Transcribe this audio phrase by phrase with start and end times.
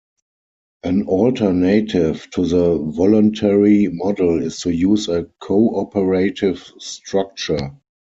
[0.81, 7.77] An alternative to the voluntary model is to use a co-operative structure.